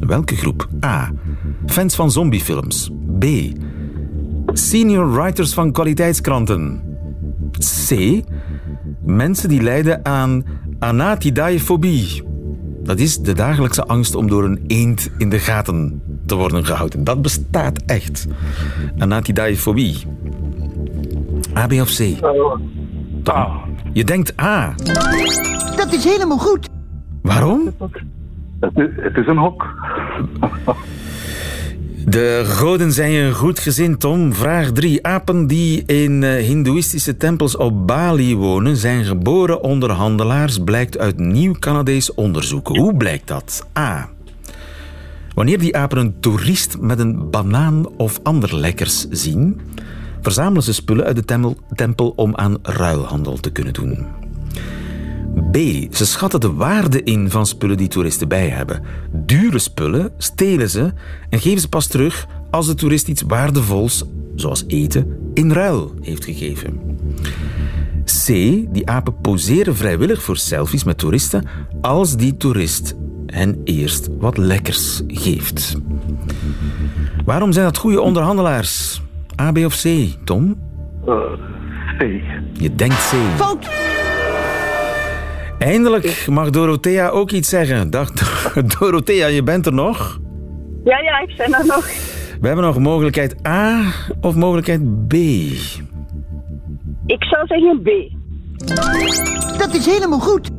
[0.07, 0.68] Welke groep?
[0.85, 1.12] A.
[1.66, 2.90] Fans van zombiefilms.
[3.18, 3.24] B.
[4.53, 6.83] Senior writers van kwaliteitskranten.
[7.88, 8.20] C.
[9.05, 10.44] Mensen die lijden aan
[10.79, 12.22] Anatidaefobie.
[12.88, 17.05] Dat is de dagelijkse angst om door een eend in de gaten te worden gehouden.
[17.05, 18.27] Dat bestaat echt.
[18.98, 20.07] Anatidaefobie.
[21.57, 22.01] A, B of C?
[23.29, 23.51] A.
[23.92, 24.74] Je denkt A.
[25.77, 26.68] Dat is helemaal goed.
[27.22, 27.74] Waarom?
[28.61, 29.66] Het is, het is een hok.
[32.09, 34.35] De goden zijn een goed gezin, Tom.
[34.35, 35.07] Vraag 3.
[35.07, 41.18] Apen die in uh, hindoeïstische tempels op Bali wonen, zijn geboren onder handelaars, blijkt uit
[41.18, 42.68] nieuw Canadees onderzoek.
[42.68, 43.66] Hoe blijkt dat?
[43.79, 44.09] A.
[45.35, 49.61] Wanneer die apen een toerist met een banaan of ander lekkers zien,
[50.21, 54.17] verzamelen ze spullen uit de tempel om aan ruilhandel te kunnen doen.
[55.51, 55.57] B.
[55.94, 58.83] Ze schatten de waarde in van spullen die toeristen bij hebben.
[59.12, 60.92] Dure spullen stelen ze
[61.31, 66.24] en geven ze pas terug als de toerist iets waardevols, zoals eten, in ruil heeft
[66.24, 66.81] gegeven.
[68.05, 68.27] C.
[68.72, 71.44] Die apen poseren vrijwillig voor selfies met toeristen
[71.81, 72.94] als die toerist
[73.27, 75.77] hen eerst wat lekkers geeft.
[77.24, 79.03] Waarom zijn dat goede onderhandelaars?
[79.40, 79.88] A, B of C,
[80.24, 80.57] Tom?
[81.07, 81.14] Eh,
[81.98, 82.03] C.
[82.53, 83.78] Je denkt C.
[85.59, 87.90] Eindelijk mag Dorothea ook iets zeggen.
[87.90, 88.11] Dag
[88.79, 90.21] Dorothea, je bent er nog?
[90.85, 91.87] Ja, ja, ik ben er nog.
[92.40, 93.83] We hebben nog mogelijkheid A
[94.21, 95.12] of mogelijkheid B.
[97.07, 97.88] Ik zou zeggen B.
[99.59, 100.51] Dat is helemaal goed.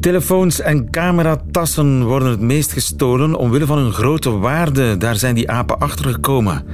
[0.00, 4.96] Telefoons en cameratassen worden het meest gestolen omwille van hun grote waarde.
[4.96, 6.64] Daar zijn die apen achter gekomen.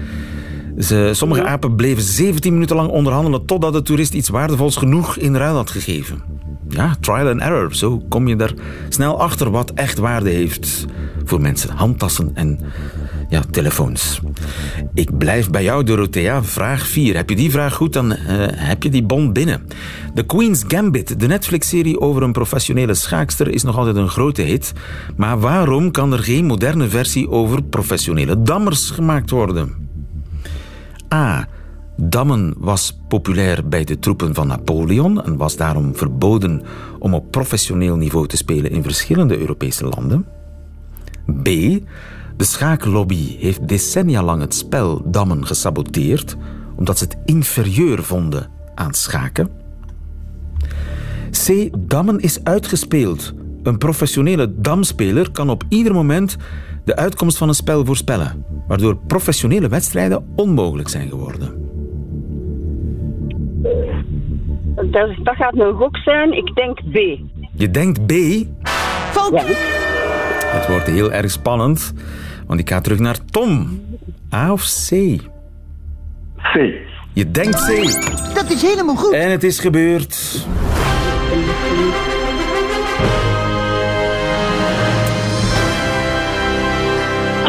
[0.80, 5.36] Ze, sommige apen bleven 17 minuten lang onderhandelen totdat de toerist iets waardevols genoeg in
[5.36, 6.22] ruil had gegeven.
[6.68, 7.74] Ja, trial and error.
[7.74, 8.54] Zo kom je er
[8.88, 10.86] snel achter wat echt waarde heeft
[11.24, 11.70] voor mensen.
[11.70, 12.60] Handtassen en
[13.28, 14.20] ja, telefoons.
[14.94, 16.44] Ik blijf bij jou, Dorothea.
[16.44, 17.16] Vraag 4.
[17.16, 19.66] Heb je die vraag goed, dan eh, heb je die bon binnen.
[20.14, 24.72] The Queen's Gambit, de Netflix-serie over een professionele schaakster, is nog altijd een grote hit.
[25.16, 29.79] Maar waarom kan er geen moderne versie over professionele dammers gemaakt worden?
[31.14, 31.48] A.
[31.96, 36.62] Dammen was populair bij de troepen van Napoleon en was daarom verboden
[36.98, 40.26] om op professioneel niveau te spelen in verschillende Europese landen.
[41.42, 41.44] B.
[42.36, 46.36] De schaaklobby heeft decennia lang het spel dammen gesaboteerd
[46.76, 49.50] omdat ze het inferieur vonden aan schaken.
[51.30, 51.70] C.
[51.78, 53.32] Dammen is uitgespeeld.
[53.62, 56.36] Een professionele damspeler kan op ieder moment
[56.90, 61.68] de uitkomst van een spel voorspellen, waardoor professionele wedstrijden onmogelijk zijn geworden.
[64.74, 66.32] Dat, dat gaat een gok zijn.
[66.32, 66.94] Ik denk B.
[67.52, 68.12] Je denkt B,
[69.10, 69.32] Fout.
[69.32, 69.42] Ja.
[70.46, 71.92] het wordt heel erg spannend,
[72.46, 73.80] want ik ga terug naar Tom.
[74.34, 74.90] A of C?
[76.36, 76.54] C.
[77.12, 77.70] Je denkt C.
[78.34, 79.12] Dat is helemaal goed.
[79.12, 80.46] En het is gebeurd.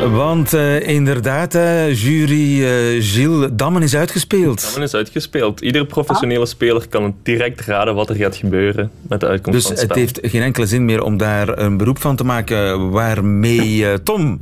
[0.10, 4.62] Want eh, inderdaad, eh, jury eh, Gilles Dammen is uitgespeeld.
[4.64, 5.62] Dammen is uitgespeeld.
[5.62, 9.78] Iedere professionele speler kan direct raden wat er gaat gebeuren met de uitkomst Dus van
[9.80, 12.90] het het heeft geen enkele zin meer om daar een beroep van te maken.
[12.92, 14.42] Waarmee Tom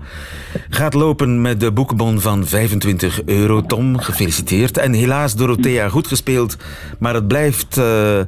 [0.70, 3.62] gaat lopen met de boekenbon van 25 euro.
[3.62, 4.78] Tom, gefeliciteerd.
[4.78, 6.58] En helaas, Dorothea, goed gespeeld.
[7.00, 8.20] Maar het blijft, eh,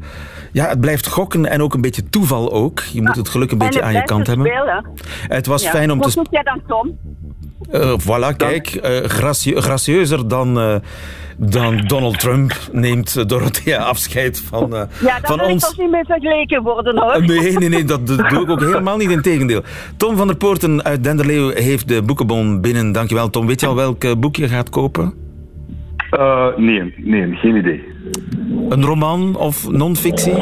[0.52, 2.80] ja, het blijft gokken en ook een beetje toeval ook.
[2.94, 4.46] Je moet het geluk een beetje aan het je kant hebben.
[4.46, 4.86] spelen.
[5.28, 5.70] Het was Ja.
[5.70, 6.98] fijn om te doet jij dan, Tom?
[7.72, 10.76] Eh, voilà, kijk, eh, gracie- gracieuzer dan, eh,
[11.38, 15.64] dan Donald Trump neemt Dorothea afscheid van, Ja, daar van wil ik ons.
[15.70, 17.22] toch niet mee vergeleken worden, hoor.
[17.26, 19.10] Nee, nee, nee, dat dat doe ik ook helemaal niet.
[19.10, 19.62] Integendeel.
[19.98, 22.92] Tom van der Poorten uit Denderleeuw heeft de boekenbon binnen.
[22.92, 23.48] Dankjewel, Tom.
[23.48, 25.14] Weet je al welk boek je gaat kopen?
[26.10, 27.84] Eh, nee, nee, geen idee.
[28.70, 30.34] Een roman of non-fictie?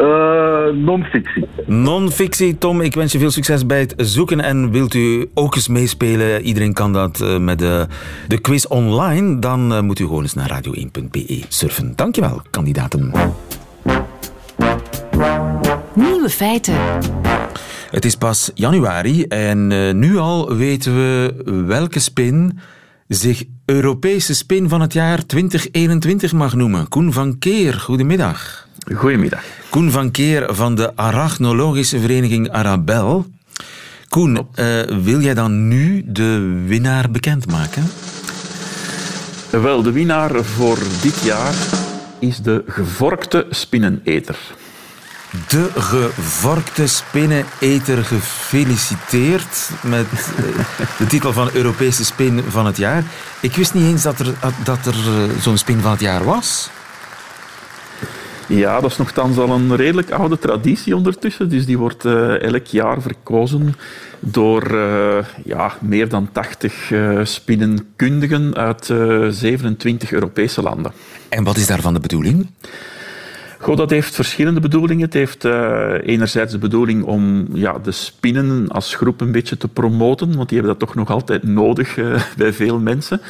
[0.00, 0.40] Eh,
[0.74, 1.48] Non-fictie.
[1.66, 2.80] Non-fictie, Tom.
[2.80, 4.40] Ik wens je veel succes bij het zoeken.
[4.40, 6.42] En wilt u ook eens meespelen?
[6.42, 7.86] Iedereen kan dat eh, met de,
[8.28, 9.38] de quiz online.
[9.38, 11.92] Dan eh, moet u gewoon eens naar radio1.be surfen.
[11.96, 13.12] Dankjewel, kandidaten.
[15.94, 16.74] Nieuwe feiten.
[17.90, 21.34] Het is pas januari en eh, nu al weten we
[21.66, 22.58] welke spin
[23.08, 26.88] zich Europese spin van het jaar 2021 mag noemen.
[26.88, 28.68] Koen van Keer, goedemiddag.
[28.94, 29.42] Goedemiddag.
[29.70, 33.26] Koen van Keer van de Arachnologische Vereniging Arabel.
[34.08, 37.90] Koen, eh, wil jij dan nu de winnaar bekendmaken?
[39.50, 41.54] Wel, de winnaar voor dit jaar
[42.18, 44.36] is de gevorkte spinneneter.
[45.48, 50.44] De gevorkte spinneneter gefeliciteerd met eh,
[50.98, 53.04] de titel van Europese spin van het jaar.
[53.40, 56.70] Ik wist niet eens dat er, dat er eh, zo'n spin van het jaar was.
[58.50, 61.48] Ja, dat is nogthans al een redelijk oude traditie ondertussen.
[61.48, 63.74] Dus die wordt eh, elk jaar verkozen
[64.20, 70.92] door eh, ja, meer dan 80 eh, spinnenkundigen uit eh, 27 Europese landen.
[71.28, 72.50] En wat is daarvan de bedoeling?
[73.58, 75.04] Goh, dat heeft verschillende bedoelingen.
[75.04, 75.44] Het heeft
[76.04, 80.58] enerzijds de bedoeling om ja, de spinnen als groep een beetje te promoten, want die
[80.58, 81.94] hebben dat toch nog altijd nodig
[82.36, 83.20] bij veel mensen.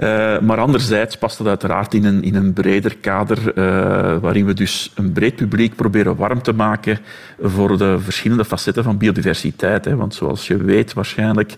[0.00, 4.54] Eh, maar anderzijds past dat uiteraard in een, in een breder kader, eh, waarin we
[4.54, 6.98] dus een breed publiek proberen warm te maken
[7.40, 9.84] voor de verschillende facetten van biodiversiteit.
[9.84, 9.96] Hè.
[9.96, 11.54] Want zoals je weet waarschijnlijk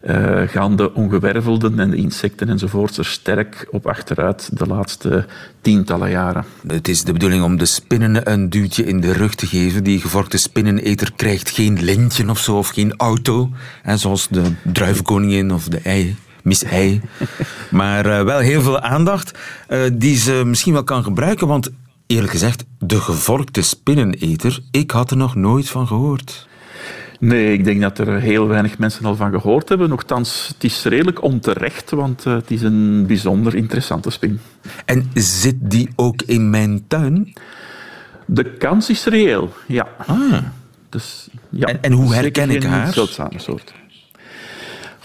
[0.00, 5.26] eh, gaan de ongewervelden en de insecten enzovoort er sterk op achteruit de laatste
[5.60, 6.44] tientallen jaren.
[6.66, 9.84] Het is de bedoeling om de spinnen een duwtje in de rug te geven.
[9.84, 13.50] Die gevorkte spinneneter krijgt geen lintje of zo, of geen auto.
[13.94, 16.16] Zoals de druivenkoningin of de ei.
[16.46, 17.00] Miss Ei.
[17.70, 21.46] Maar eh, wel heel veel aandacht eh, die ze misschien wel kan gebruiken.
[21.46, 21.70] Want
[22.06, 26.48] eerlijk gezegd, de gevorkte spinneneter, ik had er nog nooit van gehoord.
[27.20, 29.88] Nee, ik denk dat er heel weinig mensen al van gehoord hebben.
[29.88, 34.40] Nochtans, het is redelijk onterecht, want eh, het is een bijzonder interessante spin.
[34.84, 37.32] En zit die ook in mijn tuin?
[38.26, 39.88] De kans is reëel, ja.
[40.06, 40.38] Ah.
[40.88, 41.66] Dus, ja.
[41.66, 42.92] En, en hoe herken ik haar?
[42.92, 43.72] zeldzame soort.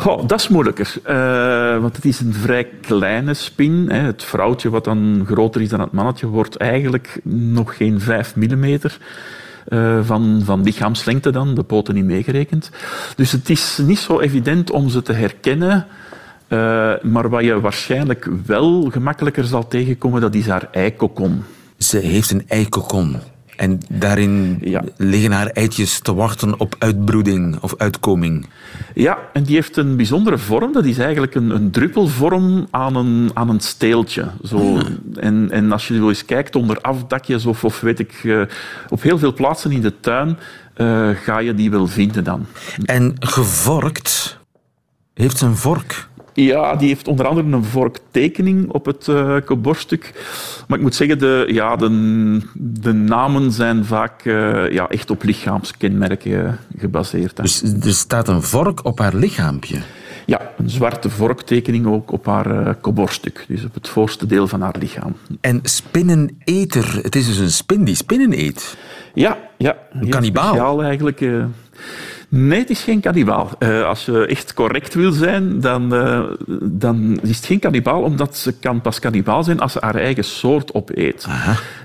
[0.02, 3.90] Goh, dat is moeilijker, eh, want het is een vrij kleine spin.
[3.90, 4.00] Hè.
[4.00, 8.98] Het vrouwtje, wat dan groter is dan het mannetje, wordt eigenlijk nog geen 5 millimeter
[9.68, 12.72] eh, van, van lichaamslengte dan, de poten niet meegerekend.
[13.16, 15.88] Dus het is niet zo evident om ze te herkennen.
[16.48, 21.44] eh, maar wat je waarschijnlijk wel gemakkelijker zal tegenkomen, dat is haar eikokon.
[21.78, 23.16] Ze heeft een eikokon.
[23.62, 24.84] En daarin Ja.
[24.98, 28.46] liggen haar eitjes te wachten op uitbroeding of uitkoming.
[28.94, 30.74] Ja, en die heeft een bijzondere vorm.
[30.74, 34.28] Dat is eigenlijk een, een druppelvorm aan een, aan een steeltje.
[34.44, 34.80] Zo.
[35.16, 38.42] En, en als je wel eens kijkt onder afdakjes of, of weet ik, eh,
[38.90, 40.38] op heel veel plaatsen in de tuin,
[40.74, 42.46] eh, ga je die wel vinden dan.
[42.86, 44.40] En gevorkt
[45.14, 46.08] heeft een vork.
[46.34, 49.38] Ja, die heeft onder andere een vorktekening op het uh.
[50.68, 55.24] Maar ik moet zeggen, de, ja, de, de namen zijn vaak eh, ja, echt op
[55.24, 57.38] lichaamskenmerken gebaseerd.
[57.38, 57.44] hè.
[57.44, 59.78] Dus er staat een vork op haar lichaampje.
[60.26, 63.46] Ja, een zwarte vorktekening ook op haar eh, koborststuk.
[63.48, 65.16] Dus op het voorste deel van haar lichaam.
[65.42, 67.00] En spinneneter.
[67.02, 68.78] Het is dus een spin die spinnen eet.
[69.14, 69.78] Ja, ja.
[69.94, 70.84] Een kannibaal?
[70.84, 71.22] Eigenlijk.
[72.34, 73.50] Nee, het is geen kannibaal.
[73.60, 76.24] Eh, als je echt correct wil zijn, dan, eh,
[76.62, 80.24] dan is het geen kannibaal, omdat ze kan pas kannibaal zijn als ze haar eigen
[80.24, 81.28] soort opeet.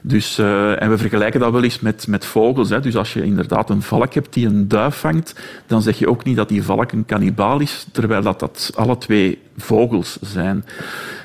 [0.02, 2.70] Dus, eh, en we vergelijken dat wel eens met, met vogels.
[2.70, 2.80] Hè.
[2.80, 5.34] Dus als je inderdaad een valk hebt die een duif vangt,
[5.66, 8.98] dan zeg je ook niet dat die valk een kannibaal is, terwijl dat, dat alle
[8.98, 10.64] twee vogels zijn.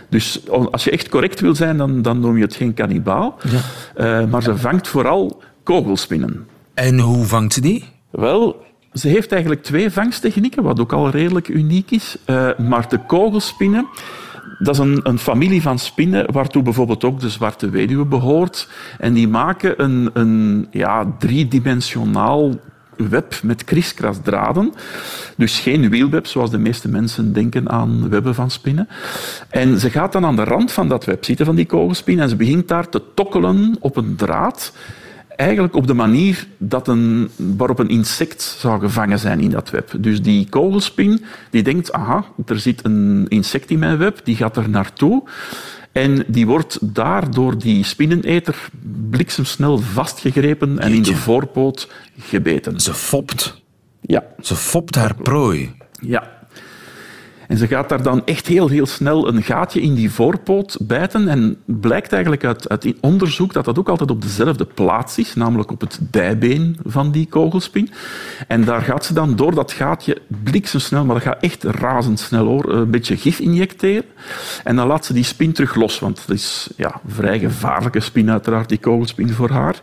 [0.09, 3.37] Dus als je echt correct wil zijn, dan, dan noem je het geen kannibaal.
[3.95, 6.47] Eh, maar ze vangt vooral kogelspinnen.
[6.73, 7.85] En hoe vangt ze die?
[8.11, 12.17] Wel, ze heeft eigenlijk twee vangsttechnieken, wat ook al redelijk uniek is.
[12.25, 13.87] Eh, maar de kogelspinnen,
[14.59, 18.69] dat is een, een familie van spinnen waartoe bijvoorbeeld ook de zwarte weduwe behoort.
[18.99, 22.59] En die maken een, een ja, driedimensionaal
[23.09, 24.73] web met kriskrasdraden.
[25.37, 28.87] Dus geen wielweb, zoals de meeste mensen denken aan webben van spinnen.
[29.49, 32.29] En ze gaat dan aan de rand van dat web zitten, van die kogelspin, en
[32.29, 34.73] ze begint daar te tokkelen op een draad
[35.41, 39.91] eigenlijk op de manier dat een, waarop een insect zou gevangen zijn in dat web.
[39.99, 44.57] Dus die kogelspin die denkt, aha, er zit een insect in mijn web, die gaat
[44.57, 45.23] er naartoe.
[45.91, 48.69] En die wordt daar door die spinneneter
[49.09, 52.79] bliksemsnel vastgegrepen en in de voorpoot gebeten.
[52.79, 53.61] Ze fopt.
[54.01, 55.71] Ja, Ze fopt haar prooi.
[56.01, 56.39] ja.
[57.57, 61.27] Ze gaat daar dan echt heel, heel snel een gaatje in die voorpoot bijten.
[61.27, 65.71] En blijkt eigenlijk uit, uit onderzoek dat dat ook altijd op dezelfde plaats is, namelijk
[65.71, 67.89] op het dijbeen van die kogelspin.
[68.47, 72.73] En daar gaat ze dan door dat gaatje bliksemsnel, maar dat gaat echt razendsnel hoor,
[72.73, 74.05] een beetje gif injecteren.
[74.63, 77.99] En dan laat ze die spin terug los, want het is ja, een vrij gevaarlijke
[77.99, 79.79] spin uiteraard, die kogelspin voor haar.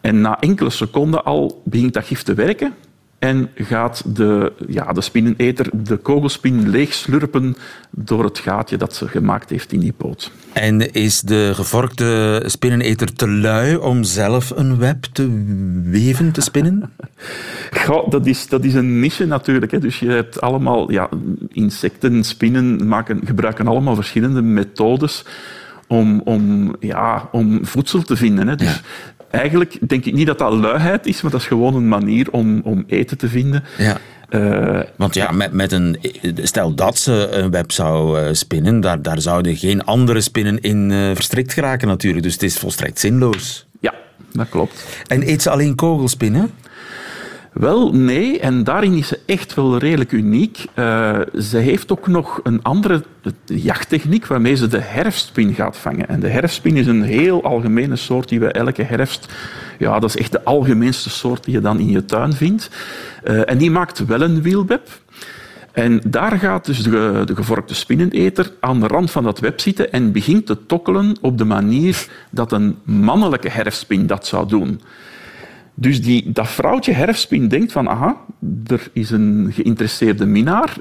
[0.00, 2.74] En na enkele seconden al begint dat gif te werken.
[3.22, 7.56] En gaat de, ja, de spinneneter de kogelspin leegslurpen
[7.90, 10.30] door het gaatje dat ze gemaakt heeft in die poot.
[10.52, 15.44] En is de gevorkte spinneneter te lui om zelf een web te
[15.84, 16.92] weven, te spinnen?
[17.84, 19.72] Goh, dat, is, dat is een niche natuurlijk.
[19.72, 19.78] Hè.
[19.78, 20.90] Dus je hebt allemaal...
[20.90, 21.08] Ja,
[21.48, 25.24] insecten, spinnen maken, gebruiken allemaal verschillende methodes
[25.86, 28.48] om, om, ja, om voedsel te vinden.
[28.48, 28.56] Hè.
[28.56, 28.80] Dus Ja.
[29.32, 32.60] Eigenlijk denk ik niet dat dat luiheid is, maar dat is gewoon een manier om,
[32.64, 33.64] om eten te vinden.
[33.78, 33.98] Ja.
[34.28, 35.98] Eh, Want ja, met, met een,
[36.42, 40.90] stel dat ze een web zou eh, spinnen, daar, daar zouden geen andere spinnen in
[40.90, 42.22] eh, verstrikt geraken natuurlijk.
[42.22, 43.66] Dus het is volstrekt zinloos.
[43.80, 43.94] ja,
[44.32, 44.86] dat klopt.
[45.06, 46.50] En eet ze alleen kogelspinnen?
[47.52, 48.40] Wel, nee.
[48.40, 50.64] En daarin is ze echt wel redelijk uniek.
[50.74, 53.02] Eh, ze heeft ook nog een andere
[53.44, 56.08] jachttechniek waarmee ze de herfstspin gaat vangen.
[56.08, 59.32] En de herfstspin is een heel algemene soort die we elke herfst...
[59.78, 62.70] Ja, dat is echt de algemeenste soort die je dan in je tuin vindt.
[63.22, 64.88] Eh, en die maakt wel een wielweb.
[65.72, 69.92] En daar gaat dus de, de gevorkte spinneneter aan de rand van dat web zitten
[69.92, 74.80] en begint te tokkelen op de manier dat een mannelijke herfstspin dat zou doen.
[75.82, 78.16] Dus die, dat vrouwtje herfstspin denkt van, aha,
[78.66, 80.76] er is een geïnteresseerde minnaar.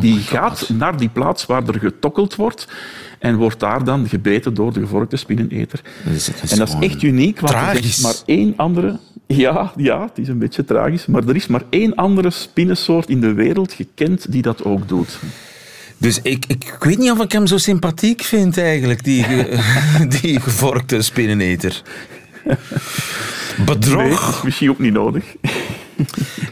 [0.00, 2.68] Die gaat naar die plaats waar er getokkeld wordt
[3.18, 5.80] en wordt daar dan gebeten door de gevorkte spinneneter.
[6.04, 7.86] Dat is- dat is en dat is echt uniek, want er tragisch.
[7.86, 8.98] is maar één andere...
[9.26, 13.20] Ja, ja, het is een beetje tragisch, maar er is maar één andere spinnensoort in
[13.20, 15.18] de wereld gekend die dat ook doet.
[15.98, 19.24] Dus ik, ik, weet niet of ik hem zo sympathiek vind eigenlijk, die,
[20.20, 21.82] die gevorkte spinneneter.
[23.66, 24.02] Bedrog.
[24.02, 25.24] Nee, is misschien ook niet nodig.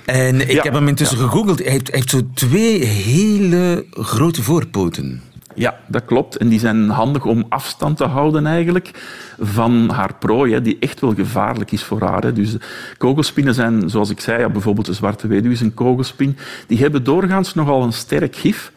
[0.05, 1.59] En ik Ja, heb hem intussen gegoogeld.
[1.59, 5.23] Hij heeft, hij heeft zo twee hele grote voorpoten.
[5.55, 6.37] Ja, dat klopt.
[6.37, 8.91] En die zijn handig om afstand te houden eigenlijk
[9.41, 12.23] van haar prooi, hè, die echt wel gevaarlijk is voor haar.
[12.23, 12.33] Hè.
[12.33, 12.57] Dus
[12.99, 16.37] kogelspinnen zijn, zoals ik zei, ja, bijvoorbeeld de zwarte weduwe is een kogelspin.
[16.67, 18.73] Die hebben doorgaans nogal een sterk gif.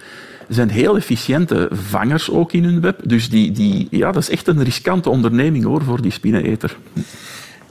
[0.47, 2.99] Ze zijn heel efficiënte vangers ook in hun web.
[3.03, 6.78] Dus die, die, ja, dat is echt een riskante onderneming hoor, voor die spinneneter.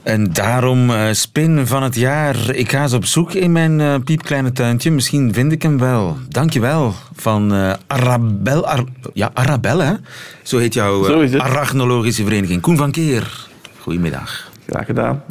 [0.03, 2.49] En daarom eh, spin van het jaar.
[2.55, 4.91] Ik ga eens op zoek in mijn eh, piepkleine tuintje.
[4.91, 6.17] Misschien vind ik hem wel.
[6.29, 6.93] Dankjewel.
[7.15, 8.67] Van eh Arabel.
[8.67, 8.83] Ar-
[9.13, 9.93] ja, Arabel, hè?
[10.43, 12.61] Zo heet jouw arachnologische vereniging.
[12.61, 13.47] Koen van Keer.
[13.79, 14.51] Goedemiddag.
[14.67, 15.23] Graag gedaan.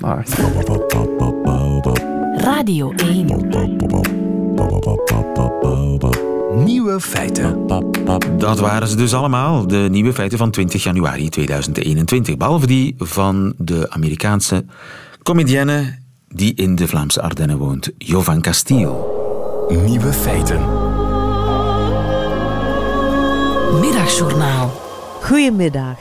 [2.37, 3.72] Radio 1.
[6.55, 7.67] Nieuwe feiten.
[8.39, 12.37] Dat waren ze dus allemaal, de nieuwe feiten van 20 januari 2021.
[12.37, 14.65] Behalve die van de Amerikaanse
[15.23, 15.99] comedienne
[16.29, 19.21] die in de Vlaamse Ardennen woont, Jovan Castiel.
[19.87, 20.61] Nieuwe feiten.
[23.81, 24.73] Middagjournaal.
[25.23, 25.99] Goedemiddag.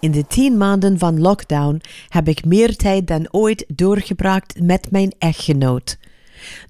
[0.00, 5.14] In de tien maanden van lockdown heb ik meer tijd dan ooit doorgebracht met mijn
[5.18, 5.98] echtgenoot.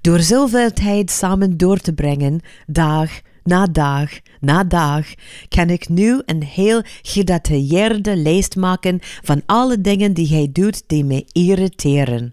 [0.00, 3.10] Door zoveel tijd samen door te brengen, dag
[3.44, 4.10] na dag
[4.40, 5.06] na dag,
[5.48, 11.04] kan ik nu een heel gedetailleerde lijst maken van alle dingen die hij doet die
[11.04, 12.32] me irriteren.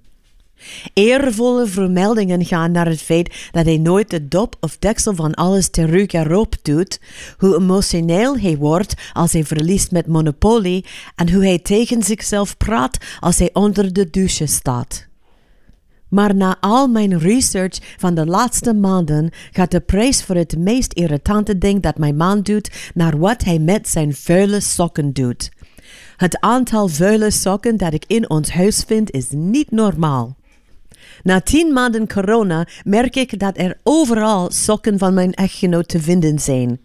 [0.93, 5.69] Eervolle vermeldingen gaan naar het feit dat hij nooit de dop of deksel van alles
[5.69, 6.99] terug erop doet,
[7.37, 10.83] hoe emotioneel hij wordt als hij verliest met Monopoly
[11.15, 15.07] en hoe hij tegen zichzelf praat als hij onder de douche staat.
[16.15, 20.93] Maar na al mijn research van de laatste maanden gaat de prijs voor het meest
[20.93, 25.51] irritante ding dat mijn man doet naar wat hij met zijn vuile sokken doet.
[26.15, 30.35] Het aantal vuile sokken dat ik in ons huis vind is niet normaal.
[31.25, 36.39] Na tien maanden corona merk ik dat er overal sokken van mijn echtgenoot te vinden
[36.39, 36.79] zijn.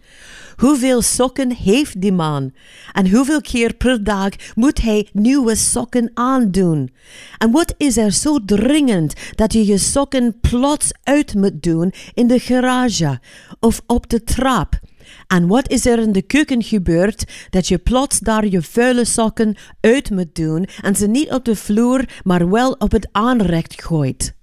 [0.55, 2.53] Hoeveel sokken heeft die man?
[2.91, 6.91] En hoeveel keer per dag moet hij nieuwe sokken aandoen?
[7.37, 12.27] En wat is er zo dringend dat je je sokken plots uit moet doen in
[12.27, 13.19] de garage
[13.59, 14.79] of op de trap?
[15.27, 19.55] En wat is er in de keuken gebeurd dat je plots daar je vuile sokken
[19.79, 24.39] uit moet doen en ze niet op de vloer, maar wel op het aanrecht gooit?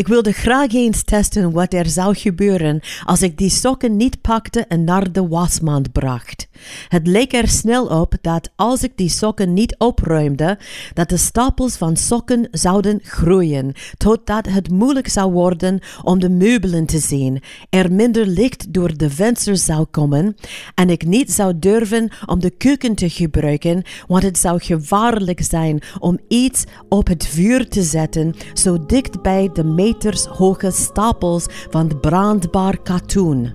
[0.00, 4.64] Ik wilde graag eens testen wat er zou gebeuren als ik die sokken niet pakte
[4.68, 6.48] en naar de wasmand bracht.
[6.88, 10.58] Het leek er snel op dat als ik die sokken niet opruimde,
[10.94, 16.86] dat de stapels van sokken zouden groeien, totdat het moeilijk zou worden om de meubelen
[16.86, 20.36] te zien, er minder licht door de vensters zou komen
[20.74, 25.82] en ik niet zou durven om de keuken te gebruiken, want het zou gevaarlijk zijn
[25.98, 32.78] om iets op het vuur te zetten zo dicht bij de metershoge stapels van brandbaar
[32.82, 33.52] katoen.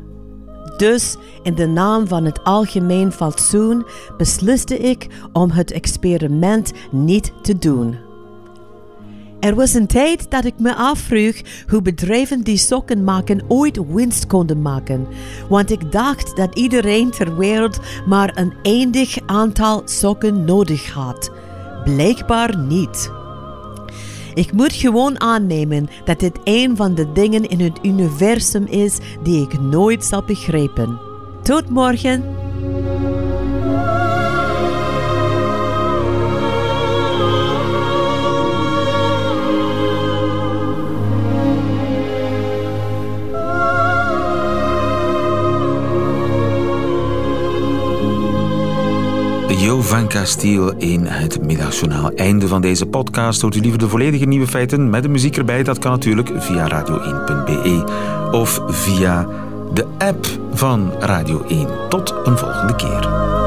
[0.77, 3.86] Dus in de naam van het algemeen fatsoen
[4.17, 7.95] besliste ik om het experiment niet te doen.
[9.39, 11.36] Er was een tijd dat ik me afvroeg
[11.67, 15.07] hoe bedrijven die sokken maken ooit winst konden maken,
[15.49, 21.31] want ik dacht dat iedereen ter wereld maar een eindig aantal sokken nodig had.
[21.83, 23.11] Blijkbaar niet.
[24.36, 29.41] Ik moet gewoon aannemen dat dit een van de dingen in het universum is die
[29.41, 30.99] ik nooit zal begrijpen.
[31.43, 32.23] Tot morgen.
[49.66, 52.11] Jo van Castiel in het middagjournaal.
[52.11, 53.41] Einde van deze podcast.
[53.41, 55.63] Hoort u liever de volledige nieuwe feiten met de muziek erbij?
[55.63, 57.84] Dat kan natuurlijk via radio1.be
[58.32, 59.28] of via
[59.74, 61.68] de app van Radio 1.
[61.89, 63.45] Tot een volgende keer.